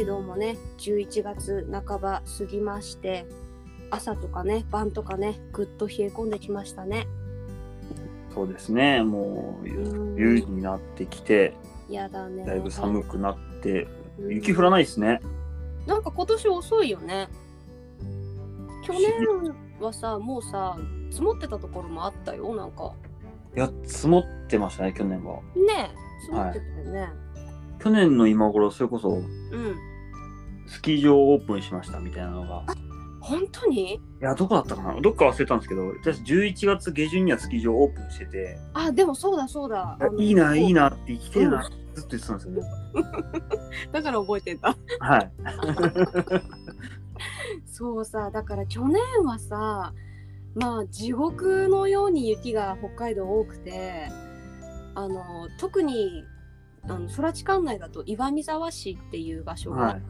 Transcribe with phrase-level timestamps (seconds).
[0.00, 0.56] 海道もね。
[0.78, 3.26] 11月半ば過ぎまして
[3.90, 7.06] 朝とかね晩とかねぐっと冷え込んできましたね。
[8.32, 9.02] そうですね。
[9.02, 10.16] もううん。
[10.16, 11.52] 冬になってきて、
[11.90, 12.46] やだね。
[12.46, 13.88] だいぶ寒くなって、
[14.18, 14.34] うん。
[14.34, 15.20] 雪降らないですね。
[15.86, 17.28] なんか今年遅いよね。
[18.86, 20.78] 去年はさもうさ
[21.10, 22.94] 積もってたところもあったよなんか。
[23.54, 25.40] いや、積もってましたね、去年は。
[25.56, 27.08] ねえ積もってたよね、
[27.82, 29.89] 去年の今頃、それこそ、うん
[30.70, 32.62] スキー場オープンしましたみたいなのが。
[33.20, 33.94] 本当に？
[33.96, 35.00] いや、どこだったかな？
[35.00, 42.62] どっか忘れたんですけど、私11月下旬にはスキー場オープンしてて、あでもそうだそうだいいな、いいななって行きてえな、ずっと言ってたんですよね。
[43.92, 45.32] だから覚えてたはい。
[47.66, 49.92] そうさだから去年はさ
[50.54, 54.08] まあ地獄のように雪が北海道多くて
[54.94, 56.24] あの特に
[56.84, 60.02] あの空知管内だと岩見沢市っていう場所が、はい。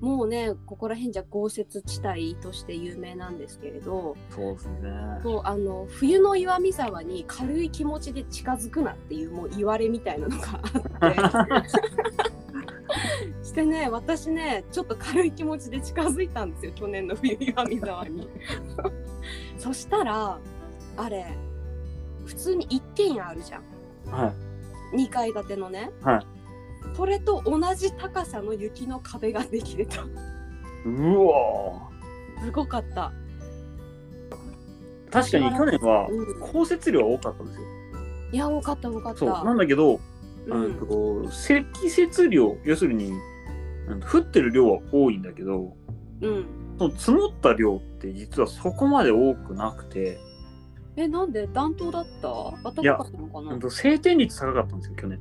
[0.00, 4.16] もうねここら辺じゃ豪雪地帯として有名なんですけれど。
[4.30, 4.90] そうですね。
[5.22, 10.60] そうあの冬の岩見沢に軽い気持ちで近づくなっていうもう言われみたいなのが
[11.00, 11.68] あって。
[13.42, 18.28] してね私ねちょっと軽い気持ちで近づいたんですよ去年の冬岩見沢に。
[19.58, 20.38] そしたら
[20.96, 21.26] あれ
[22.26, 23.62] 普通に一軒家あるじゃん。
[24.10, 24.32] は
[24.92, 24.96] い。
[24.96, 26.35] 2階建てのね、はい
[26.94, 30.08] それと同じ高さの雪の壁ができてたう
[31.26, 31.90] わ
[32.42, 33.12] すごかった。
[35.08, 36.40] ー確かに去年はうん。
[36.40, 37.66] 降雪量は多かったんですよ。
[38.32, 39.18] いや多かった多かった。
[39.20, 39.28] そう。
[39.28, 40.00] なんだけど、
[40.46, 40.64] うん。
[40.64, 40.74] うん
[41.26, 43.12] と積雪量、要するに、
[43.88, 45.76] うん降ってる量は多いんだけど、
[46.20, 46.46] うん。
[46.78, 50.18] その積もった量って実はそこまで多くなくて、
[50.96, 51.46] えなんで？
[51.46, 52.28] 暖冬だった？
[52.28, 53.54] 暖かかったのかな？
[53.54, 55.20] うんと晴天率高かったんですよ、去年。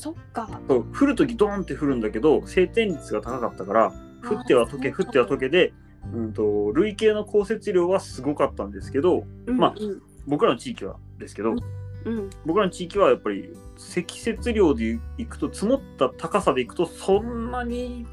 [0.00, 0.48] そっか。
[0.66, 3.92] そう降るときドーンって降るんだけど、晴天率が高かったから、
[4.24, 5.74] 降っては溶け、降っては溶けで、
[6.14, 10.02] うんと、累計の降雪量はすごかったんですけど、まあうん。
[10.26, 18.06] 僕らの地域はですけど、うん僕らの地域はやっぱり積雪量でいくと積もった高さでいくとそんなに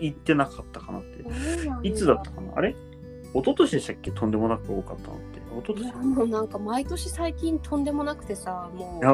[0.00, 1.22] いってなかったかなって。
[1.22, 2.52] うんいつだったかな？
[2.56, 2.74] あれ？
[3.34, 4.10] 一昨年でしたっけ？
[4.10, 5.38] とんでもなく多かったのって。
[5.38, 9.04] 一昨い年やもうなんか毎年最近とんでもなくてさもう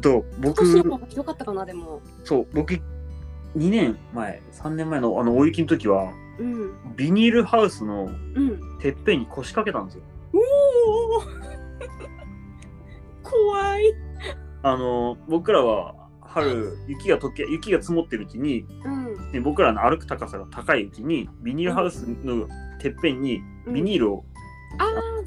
[0.00, 2.00] と今僕年の方がひどかったかなでも。
[2.24, 2.80] そう僕2
[3.56, 6.72] 年前3年前のあの大雪の時はうん。
[6.96, 8.78] ビニールハウスのうん。
[8.80, 10.02] てっぺんに腰掛けたんですよ。
[10.34, 11.22] おお
[13.22, 13.94] 怖い。
[14.62, 19.32] あの僕らは春雪が溶け雪が積もってるうちにうん。
[19.32, 22.46] で僕らの歩く高さが高いうちにビニールハウスの
[22.80, 23.40] てっぺんに
[23.72, 24.24] ビニールを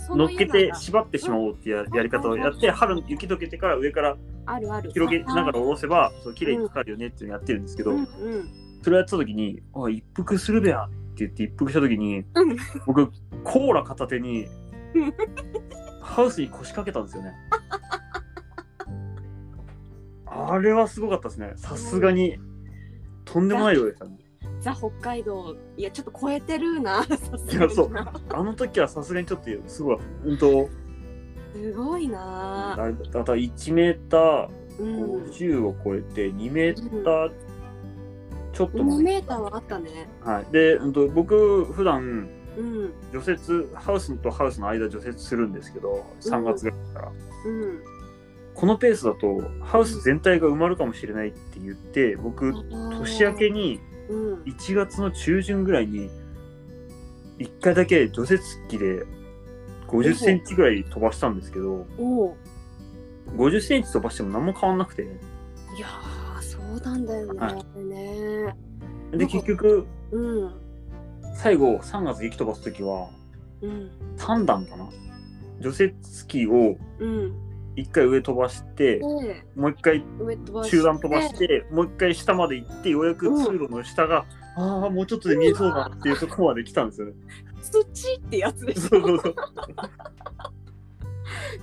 [0.09, 4.91] 乗っけて縛ってしまおうってややり方をやってうん春雪解けてから上からあるある。
[4.91, 6.33] 広げながら下ろせばそう。
[6.33, 7.91] 綺麗にかかるよねっていうのやってるんですけど、
[8.83, 12.57] それをやってた時に「おい一服するべや」って言って一服した時にうん。
[12.85, 13.11] 僕
[13.43, 14.45] コーラ片手に
[14.93, 15.13] うん
[16.01, 17.33] ハウスに腰掛けたんですよね。
[20.27, 21.53] あれはすごかったですね。
[21.55, 22.37] さすがに
[23.23, 24.17] とんでもない量でしたね。
[24.65, 27.91] ザ北海道いやちょっと超えてるな さすがにいやそう。
[28.29, 30.69] あの時はさすがにちょっとすごいうんと
[31.53, 34.49] すごいなだった1メーター
[34.79, 37.31] うん50を超えて2メーター
[38.53, 40.09] ちょっとま2で、メーターはあったね。
[40.21, 42.27] はい、で、うんと、僕普段
[42.57, 42.91] うん。
[43.13, 47.11] 除雪ハウスとハウスの間除雪するんですけど3月ぐらいから、
[47.45, 47.79] うん。
[48.55, 52.51] このペースだとハウス全体が埋まるかもしれないって言って僕
[52.97, 53.79] 年明けに
[54.09, 54.33] うん。
[54.43, 56.09] 1月の中旬ぐらいに
[57.39, 59.05] 1回だけ除雪機で
[59.87, 62.35] 50センチぐらい飛ばしたんですけどおう。
[63.35, 65.03] 50センチ飛ばしても何も変わんなくて。
[65.03, 65.05] い
[65.79, 68.55] やーそうなんだよね、はね
[69.11, 70.53] で結局うん。
[71.35, 73.09] 最後3月雪飛ばす時は
[73.61, 73.91] うん。
[74.17, 74.87] 3段かな。
[75.59, 75.93] 除雪
[76.27, 77.44] 機をうん
[77.75, 79.01] 1回上飛ばしてで
[79.55, 80.03] もう1回
[80.69, 87.13] 中段飛ばしてもう1回下まで行ってようやく通路の下が、ああもうちょっとで見えそうだっていうところまで来たんですよね。
[87.61, 89.35] 土ってやつでしょそうそうそう。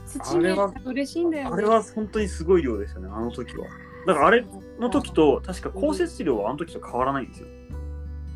[0.07, 1.51] 土見えたら嬉しいんだよね。
[1.55, 3.67] あれは本当にすごい量でしたねあの時は。
[4.07, 4.45] だからあれ
[4.81, 7.49] の時と確か降雪量はあの時と変わらないんですよ。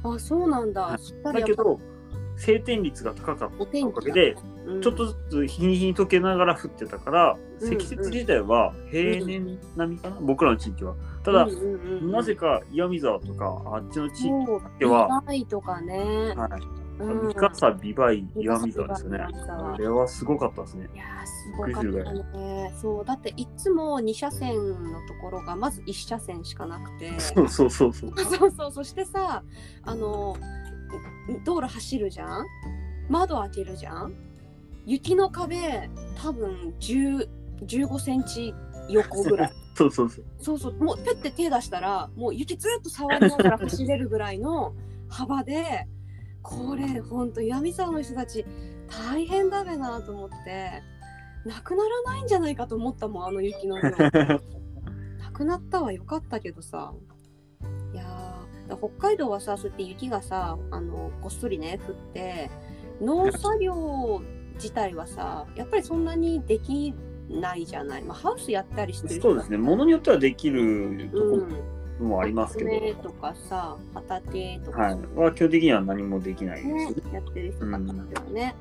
[0.05, 1.81] あそうなんだ、だけど
[2.37, 4.37] 晴天率が高かっおたおかげで
[4.67, 7.69] うんちょっとずつ日に日に溶けながら降ってたから、うん。
[7.69, 10.95] 積雪自体は平年並みかな、僕らの地域は。
[11.23, 12.11] ただ、うんうんうんうん。
[12.11, 14.31] なぜか岩見沢とかあっちの地域
[14.81, 16.63] では意外とかね、はい。
[16.99, 17.29] うん。
[17.29, 19.19] 三笠ビバイ岩見沢ですよね。
[19.19, 19.47] 三笠ビバイ。
[19.47, 20.89] 岩見沢あれはすごかったですね。
[20.93, 21.83] いやーすごかっ
[22.33, 22.75] たね。
[22.83, 27.19] そうだっていつも2車線のところがまず1車線しかなくて。
[27.21, 27.93] そうそうそう。
[27.95, 28.73] そうそうそう。
[28.73, 29.45] そしてさ
[29.85, 30.37] あの
[31.45, 32.47] 道路走るじゃん？
[33.09, 34.15] 窓開けるじゃん？
[34.85, 35.89] 雪の壁
[36.23, 37.29] 多分10
[37.67, 38.55] 15センチ
[38.89, 39.53] 横ぐらい。
[39.75, 40.25] そうそうそう。
[40.39, 40.75] そうそう。
[40.83, 44.75] もうペッて手出したらもう雪ずっと触りながら走れるぐらいの
[45.09, 45.87] 幅で
[46.43, 48.45] これほんと岩見沢の人たち
[48.89, 50.83] 大変だべなと思って
[51.45, 53.91] なくならないんじゃないかと思ったもんあの雪の量。
[55.19, 56.95] なくなったはよかったけどさ。
[57.93, 58.36] いや
[58.75, 62.51] 北海道はさそうやって雪がさあのごっそりね降って
[63.01, 64.23] 農作業
[64.55, 66.95] 自体はさやっぱりそんなにでき
[67.29, 69.59] ないじゃない、まあ、ハウスやったりしてるそうですね。
[69.59, 71.51] ものによってはできるとうん
[71.99, 74.83] こもありますけど、米とかさ畑とか。
[74.83, 74.99] はい。
[75.15, 76.95] は基本的には何もできないですね。
[77.13, 78.55] やってる人たちだよね。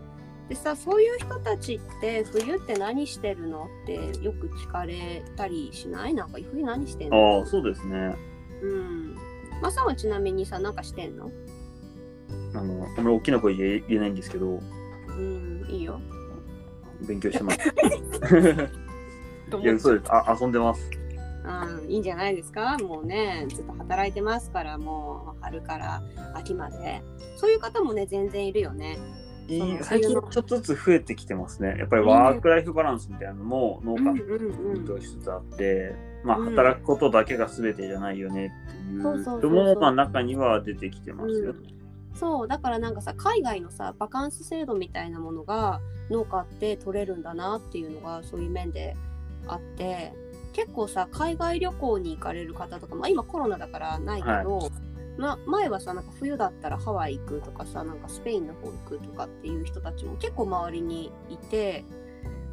[0.47, 6.13] でさそういう人たちって冬って何してるのってよく聞かれたりしない？
[6.13, 7.39] なんか冬何してんの？
[7.39, 8.15] ああそうですね。
[8.61, 8.94] うん。
[9.65, 11.31] マサはちなみにさ、なんかしてんの？
[12.53, 14.59] あのあんまり大きな声で言えないんですけど。
[15.07, 15.99] うん、いいよ。
[17.07, 17.57] 勉強してます。
[19.59, 20.11] いや嘘です。
[20.13, 20.87] あ遊んでます。
[21.43, 22.77] うん、いいんじゃないですか？
[22.77, 26.03] もうね、ずっと働いてますから、もう春から
[26.35, 27.01] 秋まで。
[27.37, 28.99] そういう方もね、全然いるよね。
[29.47, 31.75] いいそう最近ちょっとずつ増えてきてますね。
[31.79, 34.85] やっぱりワークライフバランスみたいなのも農うん家うん。
[34.85, 36.55] としつつあって、まあうん。
[36.55, 38.51] 働くことだけが全てじゃないよね。
[38.87, 41.51] っていそう人もまあ中には出てきてますよ。
[41.51, 42.17] うん。
[42.17, 45.79] そう、だからなんかさ、海外のさ、バカンス制度みたいなものが
[46.09, 48.95] 農家って取れるんだなっていうのが、そういう面で
[49.47, 50.13] あって、
[50.53, 54.71] 結構さ、海外旅行に行かれる方とか、まあ今コロナだからないけど、
[55.17, 61.85] ま、前はさなんか冬だったらハワイ行くとかさなんかスペインの方行くとかっていう人たちも結構周りにいて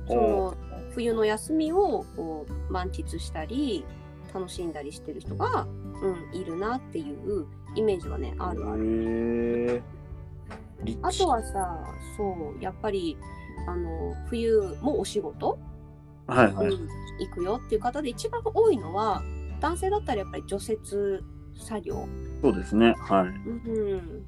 [0.07, 0.57] その
[0.95, 3.85] 冬の休みをこう満喫したり
[4.35, 5.67] 楽しんだりしてる人が、
[6.03, 9.83] うん、いるなっていうイメージはねあるある。
[11.03, 11.79] あとはさ
[12.17, 13.17] そうやっぱり
[13.69, 15.59] あの冬もお仕事、
[16.27, 16.67] はいはい。
[16.69, 19.23] うん行くよっていう方で一番多いのは
[19.61, 21.23] 男性だったらやっぱり除雪
[21.55, 22.09] 作業
[22.41, 22.95] そうですね。
[22.99, 23.27] はい。
[23.27, 24.27] うん、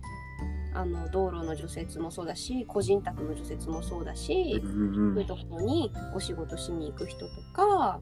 [0.74, 8.00] あの道路の除雪もそうだし個人宅の除雪もそうだし、うんそういうところにお仕事しに行く人とか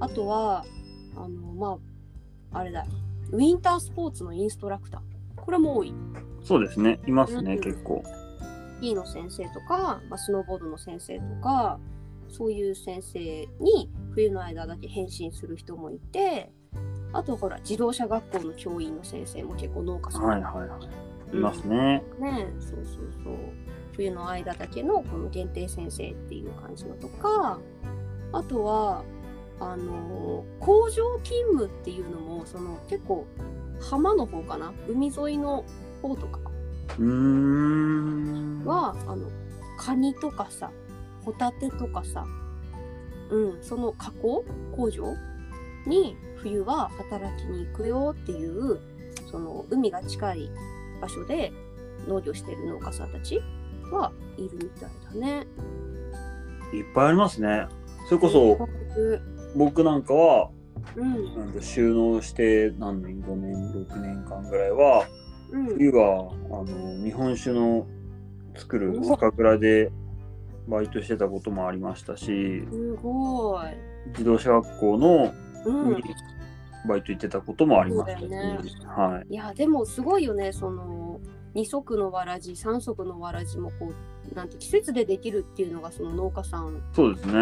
[0.00, 0.64] あとは
[1.16, 1.78] あのま
[2.52, 2.84] ああれだ
[3.30, 5.00] ウィンタースポーツのインストラクター
[5.36, 5.94] これも多い
[6.42, 6.98] そうですね。
[7.06, 8.02] いますね、うん結構。
[8.78, 11.78] スキーの先生とか、まあ、スノーボードの先生とか
[12.28, 13.20] そういう先生
[13.60, 16.50] に冬の間だけ返信する人もいて
[17.12, 21.09] あとほら自動車学校の教員の先生も結構農家さんはいはいはい。
[21.32, 22.02] いますね。
[22.18, 23.34] ねそうそうそう
[23.94, 27.58] 冬の間だけのこの限定先生っていう感じのとか
[28.32, 29.04] あとは
[29.58, 33.26] あの工場勤務っていうのもその結構
[33.80, 34.72] 浜の方かな？
[34.88, 35.64] 海沿いの
[36.02, 36.40] 方とか
[36.98, 38.64] うーん。
[38.64, 39.28] はあの
[39.78, 40.70] カニとかさ
[41.24, 42.24] ホタテとかさ
[43.30, 44.44] うんその加工
[44.74, 45.04] 工場
[45.86, 48.80] に冬は働きに行くよっていう
[49.30, 50.50] その海が近い
[51.00, 51.52] 場所で
[52.06, 53.40] 農業してる農家さんたち
[53.90, 55.46] はいるみたいだね。
[56.72, 57.66] いっぱいありますね。
[58.08, 58.68] それこそ
[59.56, 60.50] 僕なんかは、
[60.96, 65.04] うんなんか収納して何年、5年、6年間ぐらいは、
[65.52, 67.86] うん冬はあの日本酒の
[68.54, 69.90] 作る酒蔵で
[70.68, 73.66] バイトしてたこともありましたし、すごい。
[74.12, 75.34] 自動車学校の
[75.66, 76.02] うんに
[76.86, 78.18] バイト行ってたこともありました。
[78.18, 78.70] し、そうだよね。
[78.86, 79.34] はい。
[79.34, 80.52] いやでもすごいよね。
[80.52, 81.20] その
[81.52, 83.92] 二足のわらじ三足のわらじもこ
[84.32, 87.32] うなんて季節でできるっていうのがその農家さんそうですね。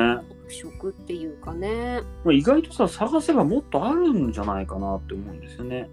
[0.46, 2.00] 特色っていうかね。
[2.24, 5.90] まあ意外とさ、探せばもっとあるんじゃないかなって思うんですよね。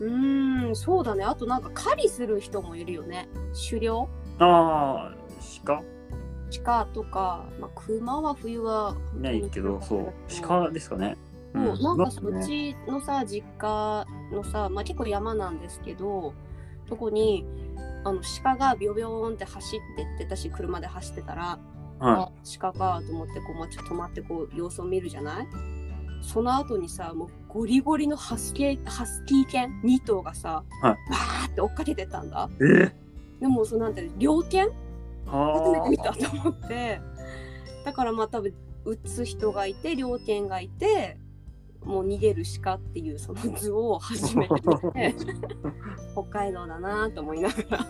[0.00, 1.24] うーんそうだね。
[1.24, 3.28] あとなんか狩りする人もいるよね。
[3.70, 4.08] 狩猟？
[4.38, 5.14] ああ、
[5.64, 5.82] 鹿？
[6.64, 11.16] 鹿とか、まあ、熊は冬はないけど、そう、鹿ですかね。
[11.54, 16.34] そうなんかうちのさ実家のさ、まあ、結構山なんですけど
[16.88, 17.46] そこに
[18.04, 21.60] あの鹿がビョビョーンって走ってって私車で走ってたら、は
[22.00, 25.46] あ鹿かと思ってこう、まあ、ちょっと止まってこう様子を見るじゃない？
[26.20, 30.90] その後にさもうゴリゴリのハスキーハスキー犬2頭がさ、はい。
[30.90, 32.50] わーって追っかけてたんだ。
[32.52, 32.64] い。
[32.64, 32.94] え
[33.40, 34.68] でもそうなんて猟犬？
[35.26, 37.00] 初めて見たあと思って。
[37.84, 38.52] だからまあ多分
[38.84, 41.16] 撃つ人がいて猟犬がいて
[41.84, 44.68] もう逃げる鹿っていうその図を初めて見て
[46.12, 47.86] 北海道だなと思いながら。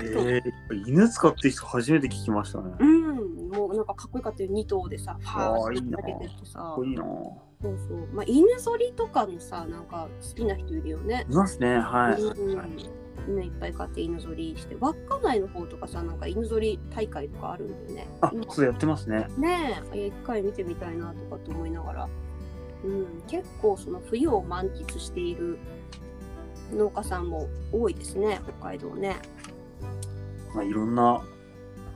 [0.00, 0.42] えー、
[0.86, 2.74] 犬使ってる人初めて聞きましたね。
[2.78, 3.48] うん。
[3.48, 4.50] もうなんかかっこよかったよ。
[4.50, 6.76] 2頭でさファあーッて投げてってさ。
[6.84, 7.02] いいな。
[7.02, 8.06] そうそう。
[8.12, 11.26] まあ犬ぞりとかのさなんか好きな人いるよね。
[11.28, 12.22] いますね、はい。
[12.22, 13.00] うん。
[13.28, 14.76] 犬いっぱい飼って犬ぞりして。
[14.76, 18.08] 稚内の方とかさなんか犬ぞり大会とかあるんだよね。
[18.20, 19.26] あ今、そうやってますね。
[19.38, 20.06] ねえ。
[20.08, 22.08] 一回見てみたいなとかと思いながら、
[22.84, 25.58] うん、結構その冬を満喫している
[26.72, 29.16] 農家さんも多いですね北海道ね。
[30.54, 31.22] まあ、いろんな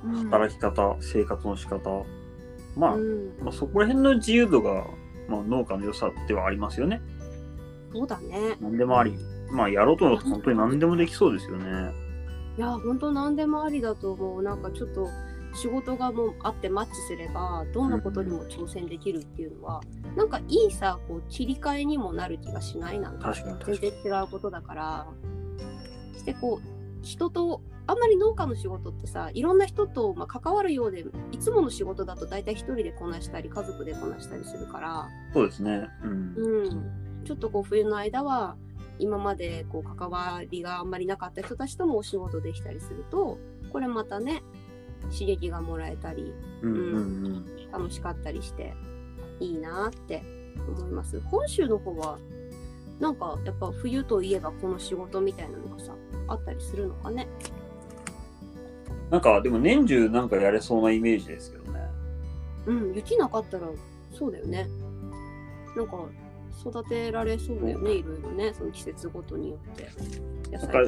[0.04, 2.04] うん働き方、生活の仕方。
[2.76, 4.86] まあ、うん、まあ、そこら辺の自由度が、
[5.28, 7.00] まあ、農家の良さではありますよね。
[7.92, 8.56] そうだね。
[8.60, 9.16] 何でもあり。
[9.50, 11.92] まあ、やろうと思うと本当に何でもできそうですよね。
[12.56, 15.08] いや本当何でもありだと思うなんかちょっと
[15.54, 19.80] 仕事がもうあってマッチすればどんなことにも挑戦できるっていうのは、
[20.16, 23.32] なんかいいさこう切り替えにもなる気がしないなんか。
[23.64, 25.06] 全然違うことだから。
[26.16, 35.86] してこう人とあんまり農家の仕事ってさいろんな人と、まあ、関わるようでいつもの仕事だと大体一人でこなしたり家族でこなしたりするから、そうですね。
[36.02, 36.34] うん。
[36.36, 38.56] うん、ちょっとこう冬の間は
[38.98, 43.38] 今までこう関わりがあんまりなかった人たちともお仕事できたりすると
[43.70, 44.42] これまたね
[45.12, 46.32] 刺激がもらえたり
[46.62, 47.44] うんうんうん。
[47.72, 48.74] 楽しかったりして
[49.40, 50.22] いいなって
[50.68, 51.20] 思います。
[51.20, 52.18] 本州の方は
[53.00, 55.92] なんかやっぱ冬といえばこの仕事みたいなのがさ
[56.28, 57.26] あったりするのかね？
[59.10, 61.80] なんか、でも年中なんかやれそうなイメージですけどね。
[62.66, 63.68] うん雪なかったら
[64.16, 64.68] そうだよね。
[65.76, 65.98] なんか
[66.60, 69.88] 育てられそうだよねいろいろねその季節ごとによって。
[70.50, 70.86] 野菜とかも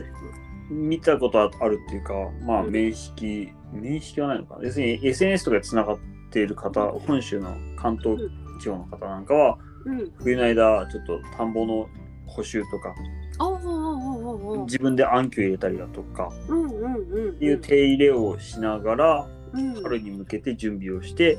[0.71, 4.57] 見たことあるっていうか、まあ、面識、面識はないのか。
[4.59, 4.65] な。
[4.65, 5.99] 要するに SNS とかでつながっ
[6.31, 8.19] ている方、本州の関東
[8.61, 9.59] 地方の方なんかは、
[10.19, 11.89] 冬の間、ちょっと田んぼの
[12.27, 12.95] 補修とか、
[14.65, 16.31] 自分で暗渠入れたりだとか、
[17.41, 19.29] いう手入れをしながら、
[19.83, 21.39] 春に向けて準備をして、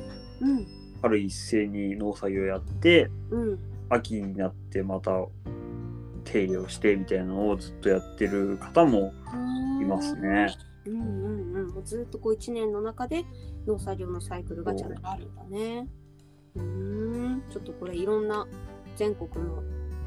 [1.01, 3.09] 春一斉に農作業やって、
[3.89, 5.11] 秋になってまた
[6.27, 9.13] 手入れをしてみたいなのをずっとやってる方も
[9.81, 10.53] いますね。
[10.85, 13.25] うんうんうんもうずっとこう一年の中で
[13.65, 15.85] 農作業のサイクルがちゃんとあるんだね
[16.55, 18.47] うーんちょっとこれいろんな
[18.95, 19.63] 全国の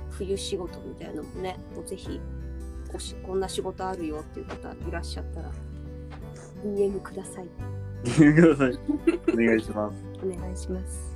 [0.08, 2.18] 冬仕事みたいなのもねもうぜひ
[2.90, 5.52] こしこんな仕事あるよっていう方いらっしゃったら
[6.64, 7.48] DM ください
[8.04, 8.78] ください。
[9.32, 10.04] お願いします。
[10.24, 11.10] お願いします